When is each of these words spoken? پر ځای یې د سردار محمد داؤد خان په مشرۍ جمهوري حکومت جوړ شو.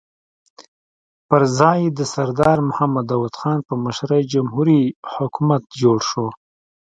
پر 1.27 1.41
ځای 1.57 1.77
یې 1.85 1.89
د 1.97 1.99
سردار 2.13 2.57
محمد 2.69 3.05
داؤد 3.09 3.33
خان 3.39 3.59
په 3.67 3.73
مشرۍ 3.83 4.23
جمهوري 4.33 4.81
حکومت 5.13 5.61
جوړ 5.81 5.97
شو. 6.09 6.27